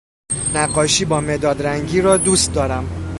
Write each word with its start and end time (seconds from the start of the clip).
نقاشی 0.55 1.05
با 1.05 1.21
مداد 1.21 1.61
رنگی 1.61 2.01
را 2.01 2.17
دوست 2.17 2.53
دارم 2.53 3.07